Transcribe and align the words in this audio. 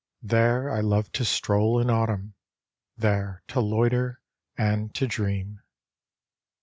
There 0.23 0.67
I 0.71 0.81
love 0.81 1.11
to 1.11 1.23
stroll 1.23 1.79
in 1.79 1.91
autumn, 1.91 2.33
There 2.97 3.43
to 3.49 3.59
loiter 3.59 4.19
and 4.57 4.91
to 4.95 5.05
dream. 5.05 5.61